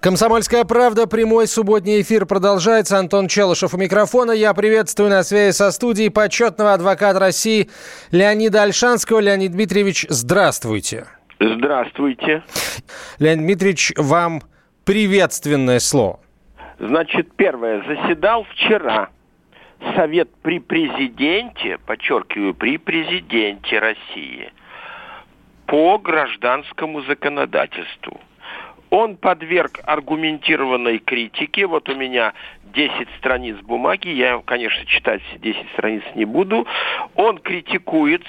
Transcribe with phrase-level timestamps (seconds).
[0.00, 2.98] Комсомольская правда, прямой субботний эфир продолжается.
[2.98, 4.30] Антон Челышев у микрофона.
[4.30, 7.68] Я приветствую на связи со студией почетного адвоката России
[8.12, 9.18] Леонида Альшанского.
[9.18, 11.06] Леонид Дмитриевич, здравствуйте.
[11.40, 12.44] Здравствуйте.
[13.18, 14.42] Леонид Дмитриевич, вам
[14.84, 16.20] приветственное слово.
[16.78, 17.82] Значит, первое.
[17.82, 19.08] Заседал вчера
[19.96, 24.52] Совет при президенте, подчеркиваю, при президенте России
[25.66, 28.20] по гражданскому законодательству–
[28.90, 31.66] он подверг аргументированной критике.
[31.66, 32.32] Вот у меня
[32.74, 36.66] 10 страниц бумаги, я, конечно, читать 10 страниц не буду.
[37.14, 38.22] Он критикует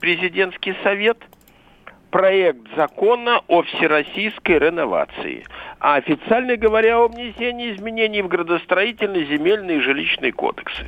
[0.00, 1.18] президентский совет,
[2.10, 5.44] проект закона о всероссийской реновации,
[5.78, 10.86] а официально говоря о внесении изменений в градостроительный, земельный и жилищный кодексы.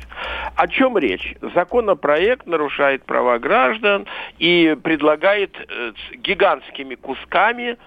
[0.55, 1.35] О чем речь?
[1.55, 4.05] Законопроект нарушает права граждан
[4.37, 7.77] и предлагает э, гигантскими кусками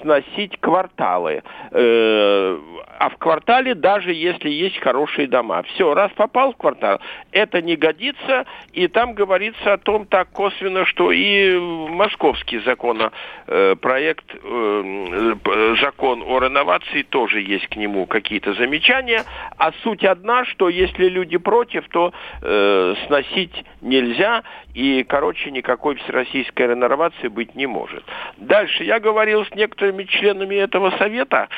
[0.00, 1.42] сносить кварталы.
[1.70, 2.58] Э,
[3.00, 5.62] а в квартале даже если есть хорошие дома.
[5.62, 7.00] Все, раз попал в квартал,
[7.32, 15.34] это не годится, и там говорится о том так косвенно, что и московский законопроект, э,
[15.44, 19.24] э, закон о реновации тоже есть к нему какие-то замечания,
[19.56, 24.42] а суть одна, что если люди против, то э, сносить нельзя,
[24.74, 28.04] и, короче, никакой всероссийской реновации быть не может.
[28.36, 31.48] Дальше я говорил с некоторыми членами этого совета,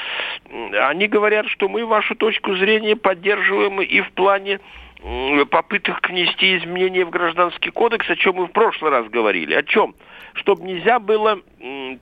[0.50, 4.60] они говорят, что мы вашу точку зрения поддерживаем и в плане
[5.50, 9.54] попыток внести изменения в гражданский кодекс, о чем мы в прошлый раз говорили.
[9.54, 9.94] О чем?
[10.34, 11.40] Чтобы нельзя было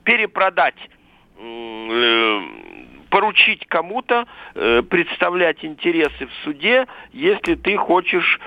[0.05, 0.77] перепродать
[1.39, 2.41] э,
[3.09, 8.39] поручить кому-то э, представлять интересы в суде, если ты хочешь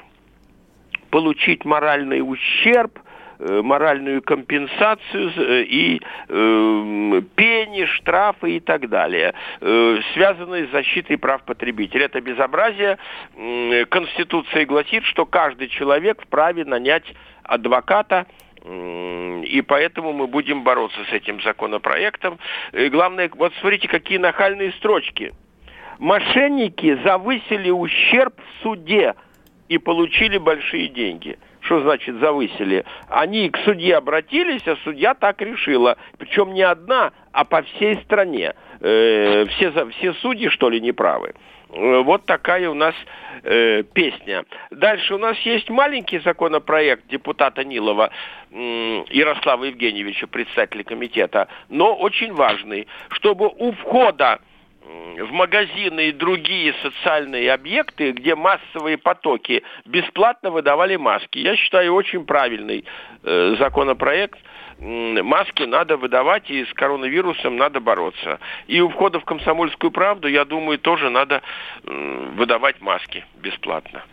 [1.10, 3.00] получить моральный ущерб,
[3.40, 11.44] моральную компенсацию э, и э, пени, штрафы и так далее, э, связанные с защитой прав
[11.44, 12.06] потребителя.
[12.06, 12.98] Это безобразие.
[13.36, 17.06] Э, Конституция гласит, что каждый человек вправе нанять
[17.44, 18.26] адвоката,
[18.66, 22.40] и поэтому мы будем бороться с этим законопроектом.
[22.72, 25.34] И главное, вот смотрите, какие нахальные строчки.
[26.00, 29.16] Мошенники завысили ущерб в суде
[29.68, 31.38] и получили большие деньги.
[31.63, 32.85] Что значит завысили?
[33.09, 35.97] Они к судье обратились, а судья так решила.
[36.18, 38.53] Причем не одна, а по всей стране.
[38.81, 41.34] Э, все, все судьи, что ли, неправы.
[41.69, 42.94] Э, вот такая у нас
[43.44, 44.44] э, песня.
[44.72, 48.09] Дальше у нас есть маленький законопроект депутата Нилова
[48.51, 54.40] э, Ярослава Евгеньевича, председателя комитета, но очень важный, чтобы у входа
[54.86, 61.40] в магазины и другие социальные объекты, где массовые потоки бесплатно выдавали маски.
[61.40, 62.84] Я считаю очень правильный
[63.24, 64.40] э, законопроект.
[64.84, 68.40] Маски надо выдавать, и с коронавирусом надо бороться.
[68.68, 71.42] И у входа в комсомольскую правду, я думаю, тоже надо
[71.84, 74.04] выдавать маски бесплатно.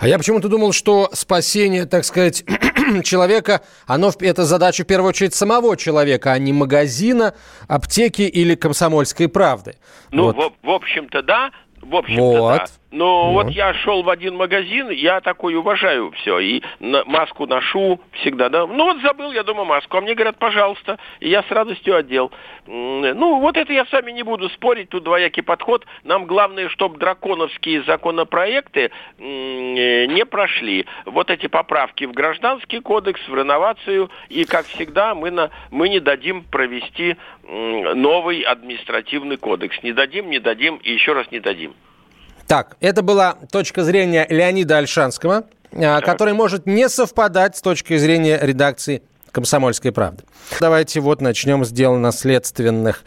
[0.00, 2.44] А я почему-то думал, что спасение, так сказать,
[3.04, 7.34] человека, оно это задача в первую очередь самого человека, а не магазина,
[7.68, 9.76] аптеки или комсомольской правды.
[10.10, 10.36] Ну, вот.
[10.36, 12.58] в, в общем-то, да, в общем-то, вот.
[12.58, 12.66] да.
[12.90, 13.44] Но вот.
[13.44, 18.48] вот я шел в один магазин, я такой уважаю все, и на, маску ношу всегда,
[18.48, 18.66] да.
[18.66, 22.32] Ну вот забыл я дома маску, а мне говорят, пожалуйста, и я с радостью одел.
[22.66, 25.84] Ну вот это я с вами не буду спорить, тут двоякий подход.
[26.04, 30.86] Нам главное, чтобы драконовские законопроекты не прошли.
[31.04, 36.00] Вот эти поправки в гражданский кодекс, в реновацию, и как всегда мы, на, мы не
[36.00, 37.16] дадим провести
[37.46, 39.82] новый административный кодекс.
[39.82, 41.74] Не дадим, не дадим и еще раз не дадим.
[42.48, 46.04] Так, это была точка зрения Леонида Альшанского, так.
[46.04, 49.02] который может не совпадать с точкой зрения редакции
[49.32, 50.24] «Комсомольской правды».
[50.58, 53.04] Давайте вот начнем с дел наследственных.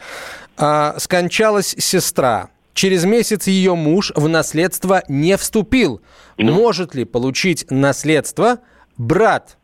[0.56, 2.50] А, скончалась сестра.
[2.72, 6.00] Через месяц ее муж в наследство не вступил.
[6.38, 6.52] Ну.
[6.52, 8.60] Может ли получить наследство
[8.96, 9.56] брат,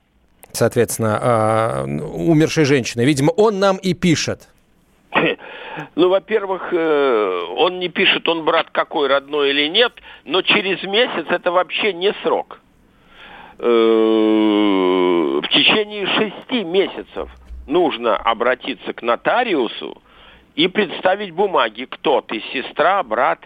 [0.50, 3.02] соответственно, а, умершей женщины?
[3.02, 4.48] Видимо, он нам и пишет.
[5.94, 9.92] Ну, во-первых, э, он не пишет, он брат какой, родной или нет,
[10.24, 12.60] но через месяц это вообще не срок.
[13.58, 13.64] Э,
[15.42, 17.30] в течение шести месяцев
[17.66, 20.00] нужно обратиться к нотариусу
[20.54, 23.44] и представить бумаги, кто ты, сестра, брат,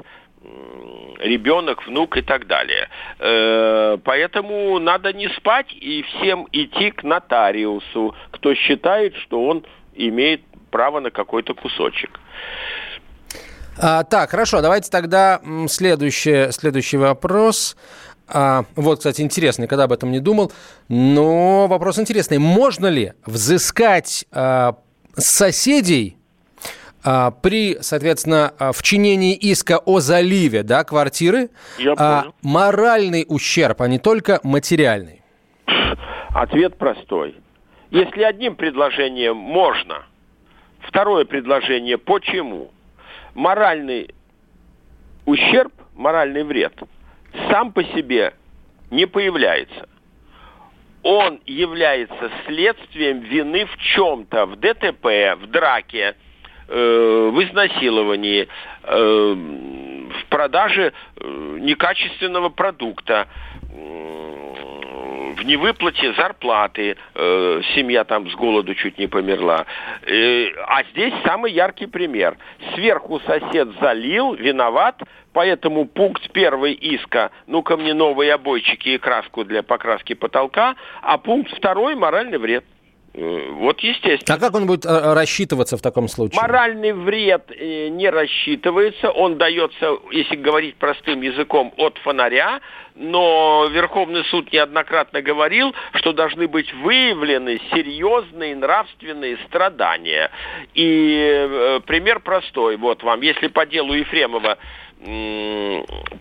[1.20, 2.88] ребенок, внук и так далее.
[3.19, 9.64] Э, поэтому надо не спать и всем идти к нотариусу, кто считает, что он
[9.94, 10.43] имеет
[10.73, 12.19] право на какой-то кусочек.
[13.79, 17.77] А, так, хорошо, давайте тогда следующий, следующий вопрос.
[18.29, 20.53] А, вот, кстати, интересный, когда об этом не думал.
[20.89, 22.39] Но вопрос интересный.
[22.39, 24.77] Можно ли взыскать а,
[25.15, 26.17] соседей
[27.05, 31.51] а, при, соответственно, а, вчинении иска о заливе да, квартиры
[31.97, 35.23] а, моральный ущерб, а не только материальный?
[36.31, 37.37] Ответ простой.
[37.91, 40.07] Если одним предложением можно,
[40.82, 42.70] второе предложение почему?
[43.34, 44.14] Моральный
[45.25, 46.75] ущерб, моральный вред
[47.50, 48.34] сам по себе
[48.90, 49.88] не появляется.
[51.02, 56.14] Он является следствием вины в чем-то, в ДТП, в драке,
[56.75, 58.49] Э, в изнасиловании,
[58.85, 63.28] э, в продаже э, некачественного продукта,
[65.43, 66.97] в невыплате зарплаты,
[67.75, 69.67] семья там с голоду чуть не померла.
[70.06, 72.37] а здесь самый яркий пример.
[72.75, 75.03] Сверху сосед залил, виноват,
[75.33, 81.50] поэтому пункт первый иска, ну-ка мне новые обойчики и краску для покраски потолка, а пункт
[81.56, 82.65] второй моральный вред.
[83.14, 84.37] Э, вот естественно.
[84.37, 86.41] А как он будет э, рассчитываться в таком случае?
[86.41, 92.61] Моральный вред э, не рассчитывается, он дается, если говорить простым языком, от фонаря,
[92.94, 100.31] но Верховный суд неоднократно говорил, что должны быть выявлены серьезные нравственные страдания.
[100.75, 104.59] И пример простой, вот вам, если по делу Ефремова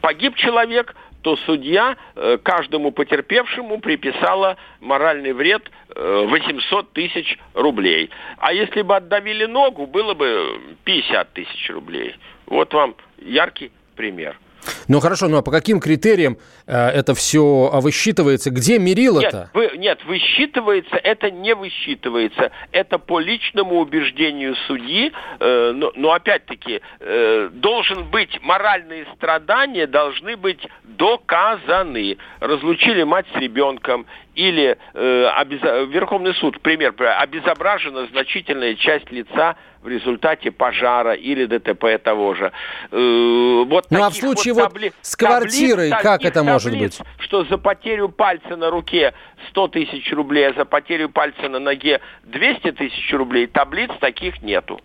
[0.01, 8.09] погиб человек, то судья э, каждому потерпевшему приписала моральный вред 800 э, тысяч рублей.
[8.37, 12.15] А если бы отдавили ногу, было бы 50 тысяч рублей.
[12.47, 14.37] Вот вам яркий пример.
[14.87, 16.37] Ну хорошо, ну а по каким критериям
[16.67, 18.49] э, это все а, высчитывается?
[18.51, 19.37] Где мерило-то?
[19.37, 22.51] Нет, вы, нет, высчитывается, это не высчитывается.
[22.71, 25.11] Это по личному убеждению судьи.
[25.39, 32.17] Э, но, но опять-таки, э, должен быть, моральные страдания должны быть доказаны.
[32.39, 34.05] Разлучили мать с ребенком
[34.35, 35.83] или э, обеза...
[35.83, 42.51] Верховный суд, пример, обезображена значительная часть лица в результате пожара или ДТП того же.
[42.91, 44.93] Э, вот ну а в случае вот, табли...
[45.01, 47.07] с квартирой таблиц, как это может таблиц, быть?
[47.19, 49.13] Что за потерю пальца на руке
[49.49, 54.79] 100 тысяч рублей, а за потерю пальца на ноге 200 тысяч рублей, таблиц таких нету.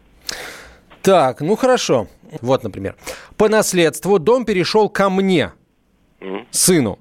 [1.02, 2.08] Так, ну хорошо.
[2.40, 2.96] Вот, например.
[3.36, 5.52] По наследству дом перешел ко мне,
[6.20, 6.46] mm.
[6.50, 6.98] сыну.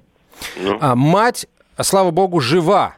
[0.56, 0.78] Ну.
[0.80, 1.46] А мать,
[1.84, 2.96] слава богу, жива.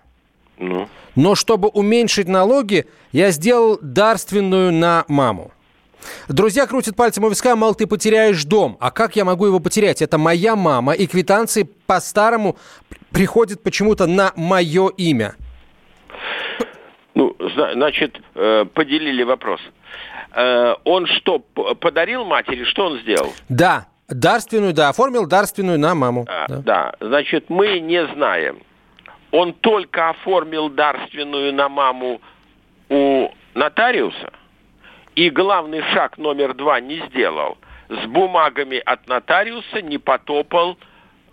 [0.58, 0.88] Ну.
[1.14, 5.52] Но чтобы уменьшить налоги, я сделал дарственную на маму.
[6.28, 8.76] Друзья крутят пальцем у виска, мол, ты потеряешь дом.
[8.80, 10.02] А как я могу его потерять?
[10.02, 12.56] Это моя мама, и квитанции по-старому
[13.10, 15.34] приходят почему-то на мое имя.
[17.14, 17.34] Ну,
[17.74, 19.60] значит, э, поделили вопрос.
[20.32, 23.32] Э, он что, подарил матери, что он сделал?
[23.48, 26.26] Да, дарственную, да, оформил дарственную на маму.
[26.28, 26.56] А, да.
[26.58, 28.62] да, значит, мы не знаем,
[29.30, 32.20] он только оформил дарственную на маму
[32.88, 34.32] у нотариуса
[35.14, 37.58] и главный шаг номер два не сделал.
[37.88, 40.78] С бумагами от нотариуса не потопал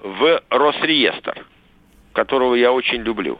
[0.01, 1.45] в Росреестр,
[2.13, 3.37] которого я очень люблю.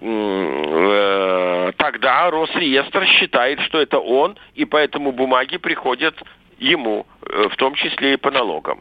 [0.00, 6.14] Э, тогда Росреестр считает, что это он, и поэтому бумаги приходят
[6.60, 8.80] ему, э, в том числе и по налогам.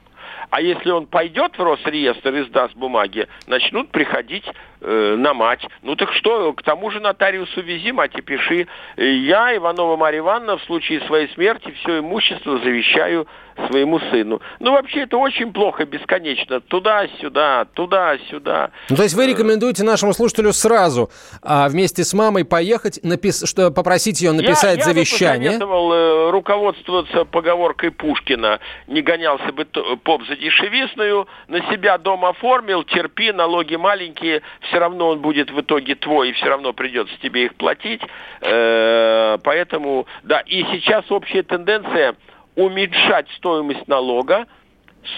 [0.49, 4.45] А если он пойдет в Росреестр и сдаст бумаги, начнут приходить
[4.81, 5.65] э, на мать.
[5.83, 8.67] Ну так что, к тому же нотариусу вези, мать и пиши.
[8.97, 13.27] Я, Иванова Марья Ивановна, в случае своей смерти все имущество завещаю
[13.67, 14.41] своему сыну.
[14.59, 16.59] Ну, вообще, это очень плохо, бесконечно.
[16.61, 18.71] Туда-сюда, туда-сюда.
[18.89, 21.09] Ну, то есть вы рекомендуете нашему слушателю сразу
[21.41, 23.43] а, вместе с мамой поехать, напис...
[23.47, 25.51] что, попросить ее написать я, завещание?
[25.51, 28.59] Я бы посоветовал э, руководствоваться поговоркой Пушкина.
[28.87, 35.09] Не гонялся бы поп за дешевизную, на себя дом оформил, терпи, налоги маленькие, все равно
[35.09, 38.01] он будет в итоге твой, и все равно придется тебе их платить.
[38.41, 42.15] Э, поэтому, да, и сейчас общая тенденция–
[42.59, 44.45] уменьшать стоимость налога,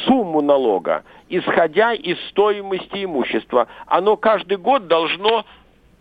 [0.05, 3.67] сумму налога, исходя из стоимости имущества.
[3.87, 5.43] Оно каждый год должно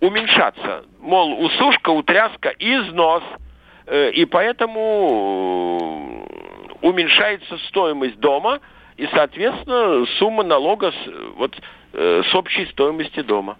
[0.01, 0.85] уменьшаться.
[1.01, 3.23] Мол, усушка, утряска, износ.
[3.87, 8.61] Э, и поэтому э, уменьшается стоимость дома
[8.99, 11.57] и, соответственно, сумма налога с, вот,
[11.95, 13.57] э, с общей стоимости дома.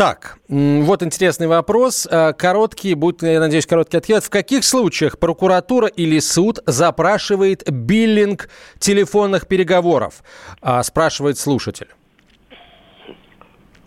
[0.00, 2.08] Так, вот интересный вопрос.
[2.10, 4.24] Э, короткий, будет, я надеюсь, короткий ответ.
[4.24, 10.22] В каких случаях прокуратура или суд запрашивает биллинг телефонных переговоров?
[10.62, 11.88] А, спрашивает слушатель.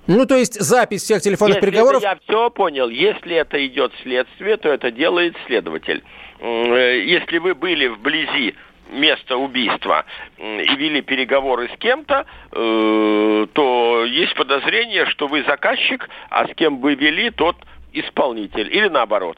[0.05, 2.03] Ну, то есть запись всех телефонных Если переговоров...
[2.03, 2.89] я все понял.
[2.89, 6.03] Если это идет следствие, то это делает следователь.
[6.41, 8.53] Э, если вы были вблизи
[8.90, 10.06] место убийства
[10.38, 16.80] и вели переговоры с кем-то, э, то есть подозрение, что вы заказчик, а с кем
[16.80, 17.56] вы вели, тот
[17.92, 18.68] исполнитель.
[18.74, 19.38] Или наоборот.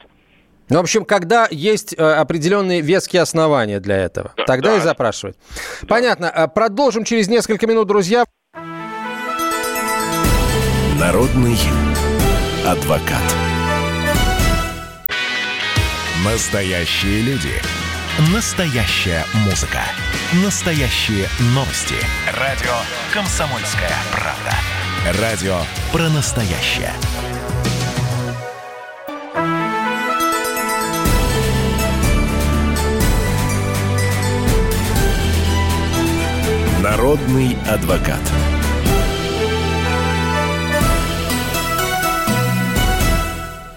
[0.68, 4.76] Ну, в общем, когда есть э, определенные веские основания для этого, да, тогда да.
[4.78, 5.36] и запрашивать.
[5.82, 5.88] Да.
[5.88, 6.26] Понятно.
[6.26, 8.24] Э, продолжим через несколько минут, друзья.
[10.98, 11.56] Народный
[12.66, 13.22] адвокат.
[16.24, 17.75] Настоящие люди.
[18.18, 19.80] Настоящая музыка.
[20.42, 21.96] Настоящие новости.
[22.32, 22.72] Радио
[23.12, 25.20] «Комсомольская правда».
[25.20, 25.58] Радио
[25.92, 26.94] про настоящее.
[36.80, 38.22] Народный адвокат.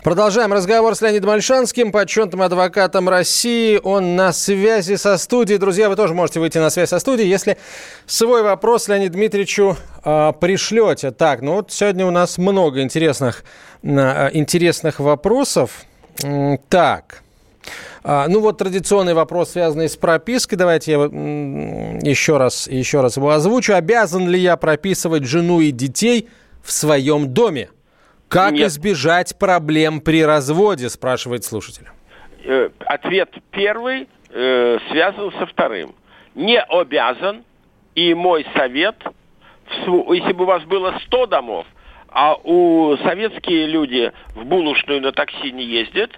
[0.04, 3.78] Продолжаем разговор с Леонидом Альшанским, почетным адвокатом России.
[3.84, 5.60] Он на связи со студией.
[5.60, 7.58] Друзья, вы тоже можете выйти на связь со студией, если
[8.06, 9.76] свой вопрос Леониду Дмитриевичу
[10.06, 11.12] э, пришлете.
[11.12, 13.44] Так, ну вот сегодня у нас много интересных,
[13.84, 15.84] э, интересных вопросов.
[16.70, 17.22] Так,
[18.04, 20.58] а, ну вот традиционный вопрос, связанный с пропиской.
[20.58, 23.74] Давайте я еще раз, еще раз его озвучу.
[23.74, 26.30] Обязан ли я прописывать жену и детей
[26.64, 27.70] в своем доме?
[28.30, 28.68] Как Нет.
[28.68, 31.88] избежать проблем при разводе, спрашивает слушатель.
[32.46, 35.96] Э, ответ первый э, связан со вторым.
[36.36, 37.44] Не обязан,
[37.96, 38.96] и мой совет,
[39.70, 41.66] если бы у вас было 100 домов,
[42.08, 46.12] а у советские люди в булочную на такси не ездят,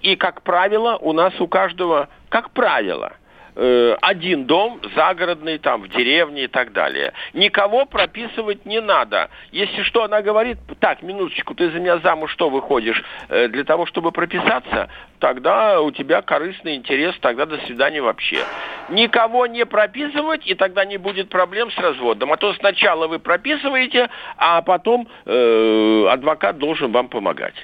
[0.00, 3.12] и, как правило, у нас у каждого, как правило,
[3.56, 7.12] Э, один дом загородный, там, в деревне и так далее.
[7.32, 9.30] Никого прописывать не надо.
[9.50, 13.02] Если что, она говорит, так, минуточку, ты за меня замуж что выходишь?
[13.28, 14.88] Э, для того, чтобы прописаться,
[15.18, 18.44] тогда у тебя корыстный интерес, тогда до свидания вообще.
[18.88, 22.32] Никого не прописывать, и тогда не будет проблем с разводом.
[22.32, 27.54] А то сначала вы прописываете, а потом э, адвокат должен вам помогать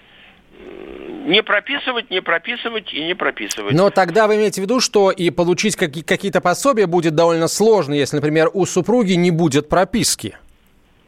[1.27, 3.75] не прописывать, не прописывать и не прописывать.
[3.75, 8.17] Но тогда вы имеете в виду, что и получить какие-то пособия будет довольно сложно, если,
[8.17, 10.37] например, у супруги не будет прописки.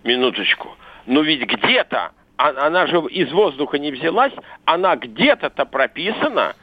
[0.04, 0.76] Минуточку.
[1.06, 4.32] Но ведь где-то, а, она же из воздуха не взялась,
[4.64, 6.54] она где-то-то прописана,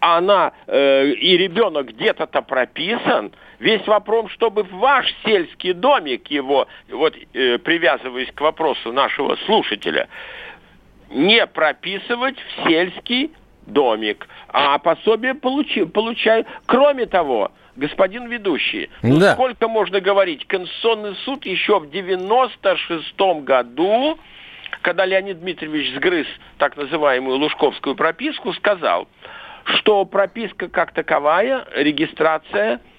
[0.00, 3.32] она э, и ребенок где-то-то прописан.
[3.58, 10.08] Весь вопрос, чтобы в ваш сельский домик его, вот э, привязываясь к вопросу нашего слушателя,
[11.10, 13.32] не прописывать в сельский
[13.66, 16.46] домик, а пособие получи, получаю.
[16.66, 19.34] Кроме того, господин ведущий, ну да.
[19.34, 24.18] сколько можно говорить, Конституционный суд еще в 96 году,
[24.82, 26.26] когда Леонид Дмитриевич сгрыз
[26.58, 29.08] так называемую Лужковскую прописку, сказал,
[29.64, 32.80] что прописка как таковая, регистрация–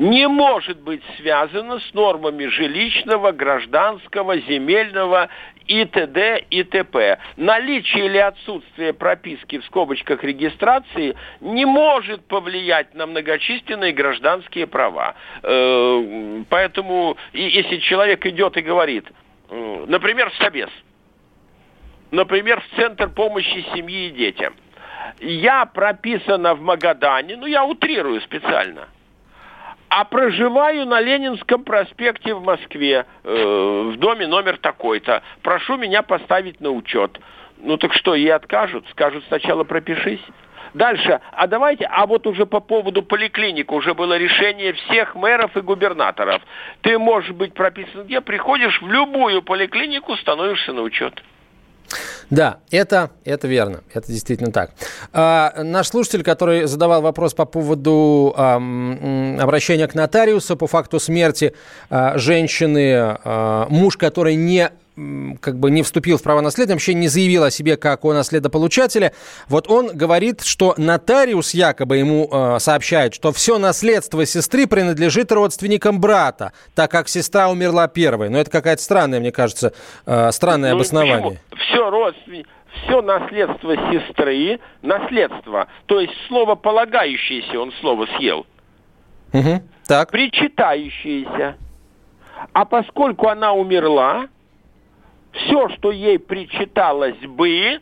[0.00, 5.28] не может быть связано с нормами жилищного, гражданского, земельного
[5.70, 6.44] и т.д.
[6.50, 7.18] и т.п.
[7.36, 15.14] Наличие или отсутствие прописки в скобочках регистрации не может повлиять на многочисленные гражданские права.
[15.44, 19.06] Э, поэтому, если человек идет и говорит,
[19.48, 20.70] например, в Собес,
[22.10, 24.54] например, в Центр помощи семье и детям,
[25.20, 28.88] я прописана в Магадане, ну я утрирую специально–
[29.90, 35.22] а проживаю на Ленинском проспекте в Москве, э, в доме номер такой-то.
[35.42, 37.18] Прошу меня поставить на учет.
[37.58, 38.86] Ну так что, ей откажут?
[38.90, 40.20] Скажут, сначала пропишись.
[40.74, 45.60] Дальше, а давайте, а вот уже по поводу поликлиник уже было решение всех мэров и
[45.60, 46.40] губернаторов.
[46.82, 51.20] Ты можешь быть прописан где, приходишь в любую поликлинику, становишься на учет.
[52.30, 54.70] Да, это, это верно, это действительно так.
[55.12, 58.56] А, наш слушатель, который задавал вопрос по поводу а,
[59.40, 61.54] обращения к нотариусу по факту смерти
[61.88, 64.70] а, женщины, а, муж, который не
[65.40, 69.12] как бы не вступил в право наследия, вообще не заявил о себе как о наследополучателе.
[69.48, 76.00] Вот он говорит, что нотариус якобы ему э, сообщает, что все наследство сестры принадлежит родственникам
[76.00, 78.28] брата, так как сестра умерла первой.
[78.28, 79.72] Но это какая-то странная, мне кажется,
[80.06, 81.40] э, странное ну, обоснование.
[81.50, 81.64] Почему?
[81.64, 82.46] Все родственники
[82.84, 88.46] все наследство сестры, наследство, то есть слово полагающееся, он слово съел,
[89.32, 90.10] угу, так.
[90.10, 91.56] причитающееся.
[92.52, 94.28] А поскольку она умерла,
[95.32, 97.80] все, что ей причиталось бы,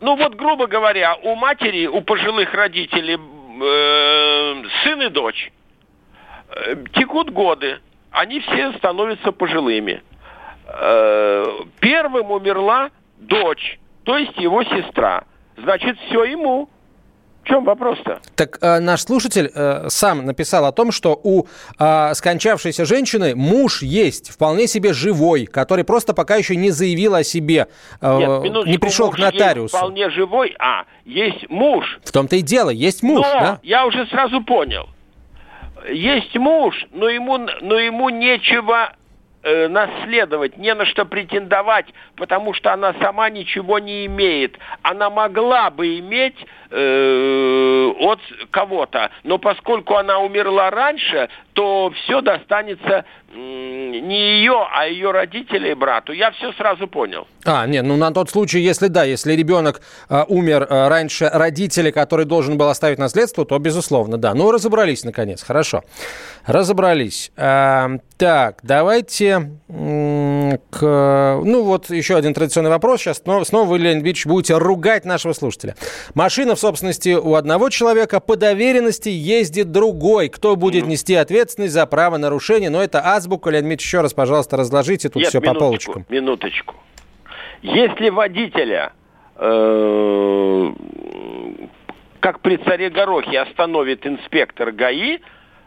[0.00, 5.52] ну вот, грубо говоря, у матери, у пожилых родителей э, сын и дочь,
[6.48, 7.78] э, текут годы,
[8.10, 10.02] они все становятся пожилыми.
[10.66, 11.46] Э,
[11.80, 15.24] первым умерла дочь, то есть его сестра.
[15.56, 16.68] Значит, все ему
[17.44, 18.20] чем вопрос-то?
[18.36, 21.46] Так э, наш слушатель э, сам написал о том, что у
[21.78, 27.24] э, скончавшейся женщины муж есть, вполне себе живой, который просто пока еще не заявил о
[27.24, 27.68] себе,
[28.00, 29.62] э, Нет, не пришел к нотариусу.
[29.62, 31.98] Есть вполне живой, а есть муж.
[32.04, 33.58] В том-то и дело, есть муж, но да?
[33.62, 34.88] я уже сразу понял.
[35.90, 38.92] Есть муж, но ему, но ему нечего
[39.42, 44.58] э, наследовать, не на что претендовать, потому что она сама ничего не имеет.
[44.82, 46.36] Она могла бы иметь
[46.70, 48.20] э, от
[48.50, 56.12] кого-то, но поскольку она умерла раньше, то все достанется не ее, а ее родителей брату.
[56.12, 57.26] Я все сразу понял.
[57.44, 61.92] А, нет, ну на тот случай, если да, если ребенок э, умер э, раньше родителей,
[61.92, 64.34] который должен был оставить наследство, то безусловно, да.
[64.34, 65.84] Ну, разобрались наконец, хорошо.
[66.44, 67.30] Разобрались.
[67.36, 71.40] Э, так, давайте э, к...
[71.42, 73.00] Ну, вот еще один традиционный вопрос.
[73.00, 75.76] Сейчас снова, снова вы, Леонид Ильич, будете ругать нашего слушателя.
[76.14, 80.28] Машина в собственности у одного человека, по доверенности ездит другой.
[80.28, 82.68] Кто будет нести ответственность за право нарушения?
[82.70, 83.50] Но это азбука.
[83.50, 86.04] Леонид Ильич, еще раз, пожалуйста, разложите тут Нет, все по полочкам.
[86.08, 86.74] Минуточку.
[87.62, 88.92] Если водителя
[89.36, 90.72] э,
[92.20, 95.18] как при царе Горохе остановит инспектор ГАИ,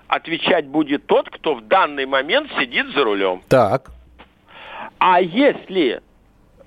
[0.07, 3.41] отвечать будет тот, кто в данный момент сидит за рулем.
[3.49, 3.91] Так.
[4.99, 6.01] А если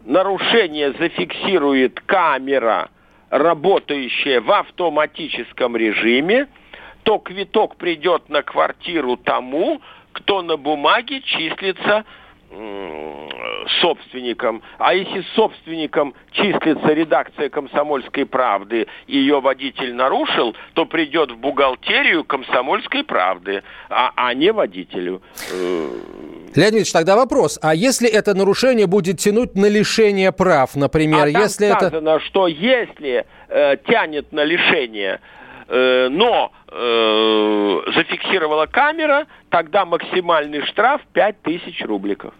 [0.05, 2.90] нарушение зафиксирует камера,
[3.31, 6.49] работающая в автоматическом режиме,
[7.05, 9.81] то квиток придет на квартиру тому,
[10.17, 12.05] кто на бумаге числится
[13.81, 14.63] собственником.
[14.79, 22.25] А если собственником числится редакция «Комсомольской правды» и ее водитель нарушил, то придет в бухгалтерию
[22.25, 25.21] «Комсомольской правды», а, а не водителю.
[26.55, 27.59] Леонид Ильич, тогда вопрос.
[27.61, 31.25] А если это нарушение будет тянуть на лишение прав, например?
[31.25, 32.25] А если там сказано, это...
[32.25, 35.37] что если э, тянет на лишение э,
[35.69, 42.35] но э, зафиксировала камера, тогда максимальный штраф 5000 рубликов.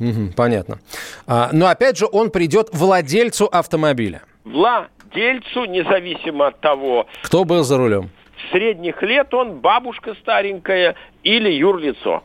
[0.00, 0.78] Угу, понятно.
[1.26, 4.22] А, но опять же, он придет владельцу автомобиля.
[4.44, 7.06] Владельцу, независимо от того...
[7.22, 8.10] Кто был за рулем?
[8.50, 12.22] Средних лет он бабушка старенькая или юрлицо.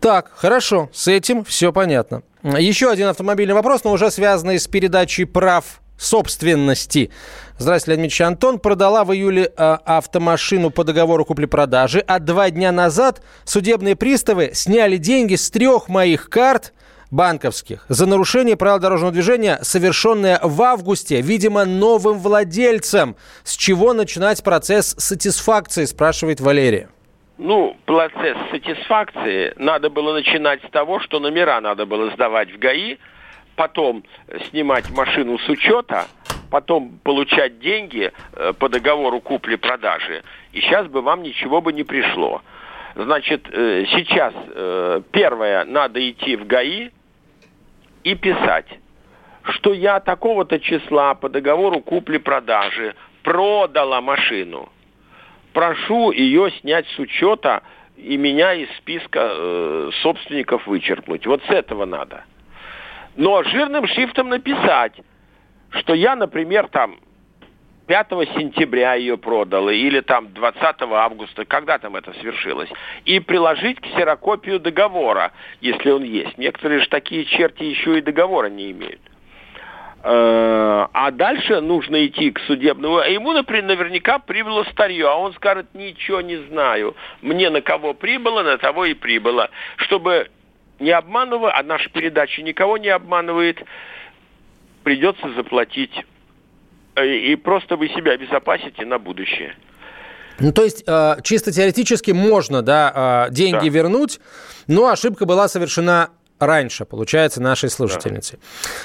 [0.00, 2.22] Так, хорошо, с этим все понятно.
[2.42, 7.10] Еще один автомобильный вопрос, но уже связанный с передачей прав собственности.
[7.58, 8.20] Здравствуйте, Леонид Ильич.
[8.20, 14.50] Антон продала в июле э, автомашину по договору купли-продажи, а два дня назад судебные приставы
[14.52, 16.72] сняли деньги с трех моих карт
[17.10, 23.16] банковских за нарушение правил дорожного движения, совершенное в августе, видимо, новым владельцем.
[23.44, 26.88] С чего начинать процесс сатисфакции, спрашивает Валерия.
[27.38, 32.96] Ну, процесс сатисфакции надо было начинать с того, что номера надо было сдавать в ГАИ,
[33.56, 34.04] потом
[34.50, 36.06] снимать машину с учета,
[36.50, 42.42] потом получать деньги э, по договору купли-продажи, и сейчас бы вам ничего бы не пришло.
[42.94, 46.90] Значит, э, сейчас э, первое, надо идти в ГАИ
[48.04, 48.68] и писать,
[49.42, 54.68] что я такого-то числа по договору купли-продажи продала машину.
[55.52, 57.62] Прошу ее снять с учета
[57.96, 61.26] и меня из списка собственников вычеркнуть.
[61.26, 62.24] Вот с этого надо.
[63.16, 64.92] Но жирным шрифтом написать,
[65.70, 66.96] что я, например, там
[67.86, 72.68] 5 сентября ее продал, или там 20 августа, когда там это свершилось,
[73.04, 76.36] и приложить ксерокопию договора, если он есть.
[76.36, 79.00] Некоторые же такие черти еще и договора не имеют.
[80.02, 82.98] Э, а дальше нужно идти к судебному.
[82.98, 86.94] А ему, например, наверняка прибыло старье, а он скажет, ничего не знаю.
[87.22, 89.50] Мне на кого прибыло, на того и прибыло.
[89.76, 90.28] Чтобы
[90.78, 93.58] не обманывая, а наша передача никого не обманывает,
[94.82, 95.92] придется заплатить.
[96.94, 99.54] Э, и просто вы себя обезопасите на будущее.
[100.38, 103.68] Ну, то есть, э, чисто теоретически можно, да, э, деньги да.
[103.68, 104.20] вернуть,
[104.66, 108.38] но ошибка была совершена раньше, получается, нашей слушательницы.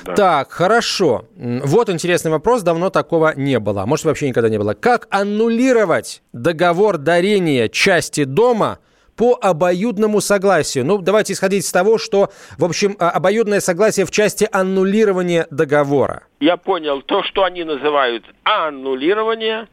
[0.06, 0.13] Да.
[0.13, 1.25] Так, хорошо.
[1.36, 3.86] Вот интересный вопрос, давно такого не было.
[3.86, 4.73] Может, вообще никогда не было.
[4.73, 8.80] Как аннулировать договор дарения части дома–
[9.15, 10.86] по обоюдному согласию.
[10.86, 16.24] Ну, давайте исходить из того, что, в общем, а, обоюдное согласие в части аннулирования договора.
[16.39, 17.02] Я понял.
[17.02, 19.67] То, что они называют аннулирование,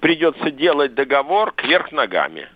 [0.00, 2.48] придется делать договор кверх ногами.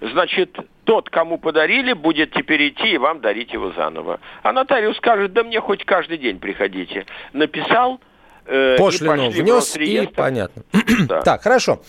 [0.00, 4.20] Значит, тот, кому подарили, будет теперь идти и вам дарить его заново.
[4.42, 7.04] А нотариус скажет, да мне хоть каждый день приходите.
[7.32, 8.00] Написал,
[8.46, 10.62] э, Пошлину внес, и понятно.
[11.08, 11.22] Да.
[11.22, 11.82] Так, хорошо.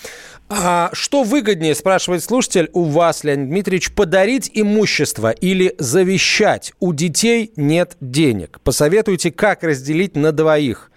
[0.52, 6.74] А что выгоднее, спрашивает слушатель, у вас, Леонид Дмитриевич, подарить имущество или завещать?
[6.80, 8.60] У детей нет денег.
[8.64, 10.90] Посоветуйте, как разделить на двоих,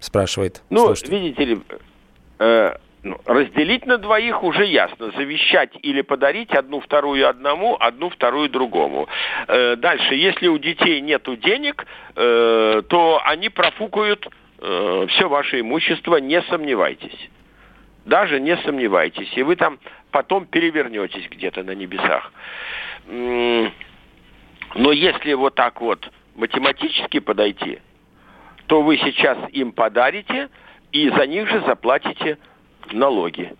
[0.00, 1.10] спрашивает Ну, слушатель.
[1.10, 1.60] видите ли,
[2.38, 5.12] э, ну, разделить на двоих уже ясно.
[5.14, 9.08] Завещать или подарить одну вторую одному, одну вторую другому.
[9.48, 11.84] Э, дальше, если у детей нет денег,
[12.16, 14.26] э, то они профукают
[14.60, 17.28] э, все ваше имущество, не сомневайтесь.
[18.04, 19.32] Даже не сомневайтесь.
[19.36, 19.78] И вы там
[20.10, 22.32] потом перевернетесь где-то на небесах.
[23.06, 27.78] Но если вот так вот математически подойти,
[28.66, 30.48] то вы сейчас им подарите
[30.92, 32.38] и за них же заплатите
[32.92, 33.54] налоги.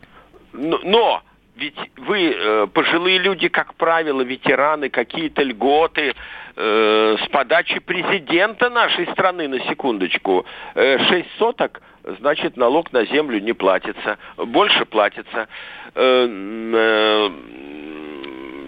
[0.53, 1.23] Но
[1.57, 6.15] ведь вы э, пожилые люди, как правило, ветераны, какие-то льготы
[6.57, 11.81] э, с подачи президента нашей страны, на секундочку, э, 6 соток,
[12.19, 15.49] значит, налог на землю не платится, больше платится.
[15.95, 17.31] Э, э,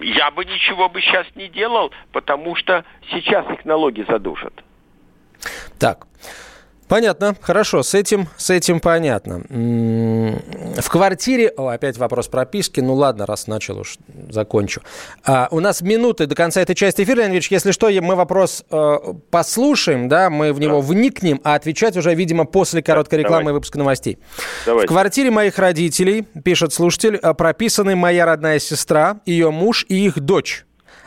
[0.02, 4.52] я бы ничего бы сейчас не делал, потому что сейчас их налоги задушат.
[5.78, 6.06] Так,
[6.88, 9.42] Понятно, хорошо, с этим, с этим понятно.
[9.48, 11.52] В квартире...
[11.56, 12.80] О, опять вопрос прописки.
[12.80, 13.96] Ну ладно, раз начал уж,
[14.30, 14.82] закончу.
[15.24, 18.96] А, у нас минуты до конца этой части эфира, Леонид Если что, мы вопрос э,
[19.30, 20.86] послушаем, да, мы в него да.
[20.86, 23.52] вникнем, а отвечать уже, видимо, после короткой рекламы Давай.
[23.52, 24.18] и выпуска новостей.
[24.64, 24.86] Давайте.
[24.86, 30.20] В квартире моих родителей, пишет слушатель, э, прописаны моя родная сестра, ее муж и их
[30.20, 30.66] дочь.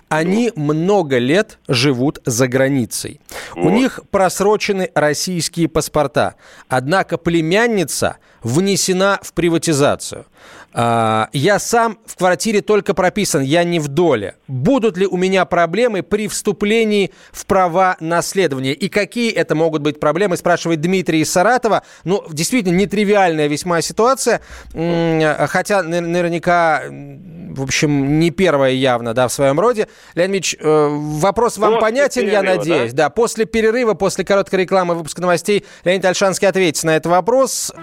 [0.09, 3.21] Они много лет живут за границей.
[3.55, 3.65] Вот.
[3.65, 6.35] У них просрочены российские паспорта.
[6.67, 10.25] Однако племянница внесена в приватизацию.
[10.73, 14.35] А, я сам в квартире только прописан, я не в доле.
[14.47, 18.73] Будут ли у меня проблемы при вступлении в права наследования?
[18.73, 21.83] И какие это могут быть проблемы, спрашивает Дмитрий из Саратова.
[22.03, 24.41] Ну, действительно, нетривиальная весьма ситуация,
[24.73, 29.87] хотя наверняка, в общем, не первая явно, да, в своем роде.
[30.15, 32.93] Леонид Ильич, э, вопрос вам после понятен, перерыва, я надеюсь.
[32.93, 33.05] Да?
[33.05, 37.73] да, после перерыва, после короткой рекламы выпуска новостей Леонид Альшанский ответит на этот вопрос.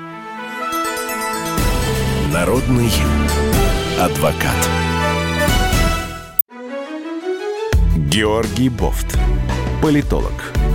[2.32, 2.90] Народный
[4.00, 4.70] адвокат.
[7.96, 9.16] Георгий Бофт.
[9.80, 10.32] Политолог,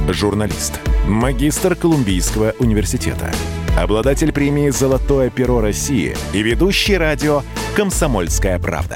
[0.07, 3.33] журналист, магистр Колумбийского университета,
[3.77, 7.41] обладатель премии «Золотое перо России» и ведущий радио
[7.75, 8.95] «Комсомольская правда».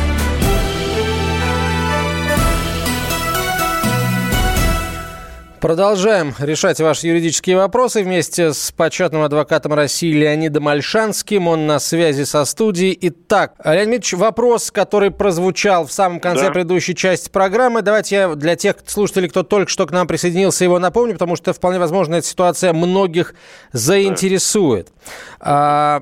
[5.61, 11.47] Продолжаем решать ваши юридические вопросы вместе с почетным адвокатом России Леонидом Альшанским.
[11.47, 12.97] Он на связи со студией.
[12.99, 16.51] Итак, Леонид Ильич, вопрос, который прозвучал в самом конце да.
[16.51, 17.83] предыдущей части программы.
[17.83, 21.53] Давайте я для тех слушателей, кто только что к нам присоединился, его напомню, потому что
[21.53, 23.35] вполне возможно эта ситуация многих
[23.71, 24.87] заинтересует.
[24.87, 25.11] Да.
[25.41, 25.99] А,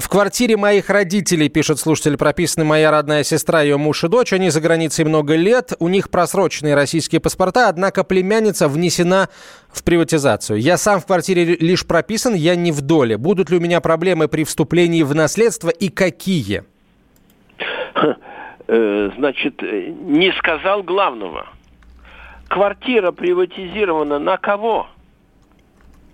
[0.00, 4.32] в квартире моих родителей, пишет слушатель, прописаны моя родная сестра, ее муж и дочь.
[4.32, 5.74] Они за границей много лет.
[5.78, 9.28] У них просроченные российские паспорта, однако племянница внесена
[9.68, 10.60] в приватизацию.
[10.60, 13.16] Я сам в квартире лишь прописан, я не в доле.
[13.18, 16.62] Будут ли у меня проблемы при вступлении в наследство и какие?
[18.68, 21.48] Э, значит, э, не сказал главного.
[22.48, 24.86] Квартира приватизирована на кого?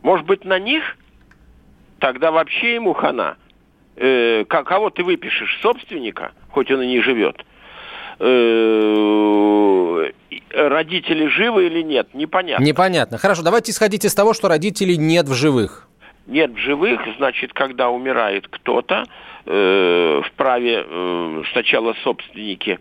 [0.02, 0.82] Может быть, на них?
[1.98, 3.36] Тогда вообще ему хана.
[3.96, 5.58] Э, кого ты выпишешь?
[5.60, 7.44] Собственника, хоть он и не живет.
[8.18, 10.10] Э,
[10.52, 12.64] родители живы или нет, непонятно.
[12.64, 13.18] Непонятно.
[13.18, 15.88] Хорошо, давайте исходить из того, что родителей нет в живых.
[16.26, 19.04] Нет в живых, значит, когда умирает кто-то,
[19.46, 22.78] э, вправе э, сначала собственники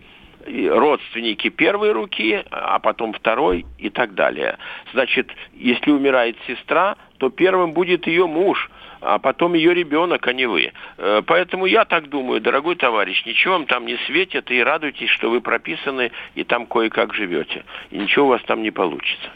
[0.47, 4.57] родственники первой руки, а потом второй и так далее.
[4.93, 8.69] Значит, если умирает сестра, то первым будет ее муж,
[9.01, 10.71] а потом ее ребенок, а не вы.
[10.97, 15.29] Э, поэтому я так думаю, дорогой товарищ, ничего вам там не светит, и радуйтесь, что
[15.29, 17.63] вы прописаны и там кое-как живете.
[17.91, 19.29] И ничего у вас там не получится.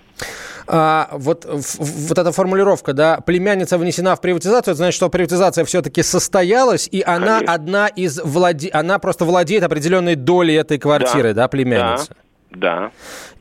[0.68, 6.04] А, вот, вот эта формулировка, да, племянница внесена в приватизацию, это значит, что приватизация все-таки
[6.04, 7.54] состоялась, и она Конечно.
[7.54, 8.70] одна из владе...
[8.72, 12.10] она просто владеет определенной долей этой квартиры, да, да племянница?
[12.10, 12.31] Да.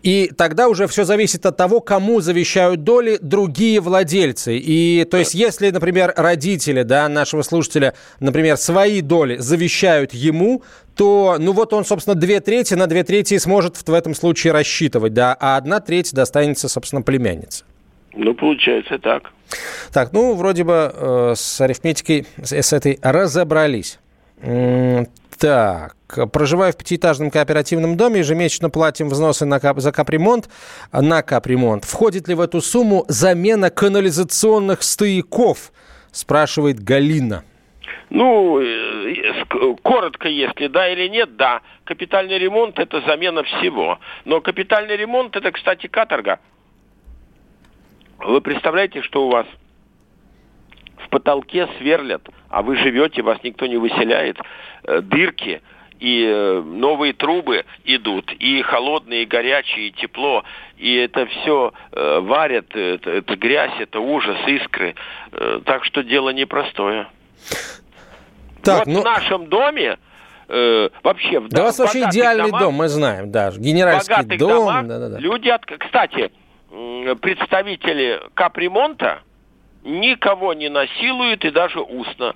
[0.03, 4.57] И тогда уже все зависит от того, кому завещают доли другие владельцы.
[4.57, 10.63] И то есть, если, например, родители да, нашего слушателя, например, свои доли завещают ему,
[10.97, 15.13] то, ну вот он, собственно, две трети на две трети сможет в этом случае рассчитывать,
[15.13, 17.65] да, а одна треть достанется, собственно, племяннице.
[18.13, 19.33] Ну, получается так.
[19.93, 23.99] Так, ну, вроде бы э, с арифметикой с, с этой разобрались.
[25.41, 25.97] Так,
[26.35, 30.51] проживаю в пятиэтажном кооперативном доме, ежемесячно платим взносы на кап, за капремонт,
[30.93, 31.87] на капремонт.
[31.87, 35.73] Входит ли в эту сумму замена канализационных стояков?
[36.13, 37.43] Спрашивает Галина.
[38.11, 41.63] Ну, э, коротко, если да или нет, да.
[41.85, 43.99] Капитальный ремонт– это замена всего.
[44.27, 46.39] Но капитальный ремонт– это, кстати, каторга.
[48.19, 49.47] Вы представляете, что у вас
[50.99, 54.37] в потолке сверлят, а вы живете, вас никто не выселяет,
[54.85, 55.63] э, дырки,
[56.01, 60.45] и э, новые трубы идут, и холодные, и горячие, и тепло,
[60.77, 64.95] и это все э, варят, это, это грязь, это ужас, искры.
[65.65, 67.07] Так что дело непростое.
[68.63, 69.01] Так, вот ну...
[69.03, 69.99] в нашем доме
[70.49, 71.41] э, вообще...
[71.41, 74.67] В да у вас вообще идеальный домах, дом, мы знаем, да, генеральский дом.
[74.67, 75.19] Домах, да, да, да.
[75.19, 75.65] Люди, от...
[75.67, 76.33] кстати,
[77.21, 79.23] представители капремонта
[79.85, 82.35] никого не насилуют и даже устно.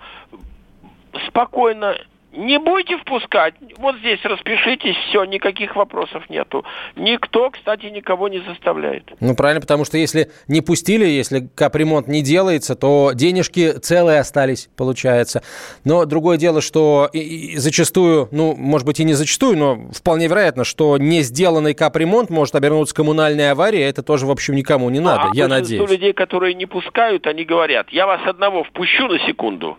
[1.29, 1.97] Спокойно
[2.37, 3.55] не будете впускать.
[3.79, 6.65] Вот здесь распишитесь, все, никаких вопросов нету.
[6.97, 9.13] Никто, кстати, никого не заставляет.
[9.21, 14.69] Ну, правильно, потому что если не пустили, если капремонт не делается, то денежки целые остались,
[14.77, 15.43] получается.
[15.85, 17.19] Но другое дело, что и,
[17.55, 22.31] и зачастую, ну, может быть, и не зачастую, но вполне вероятно, что не сделанный капремонт
[22.31, 25.89] может обернуться коммунальной аварией, это тоже, в общем, никому не надо, а я надеюсь.
[25.89, 29.79] людей, которые не пускают, они говорят, я вас одного впущу на секунду,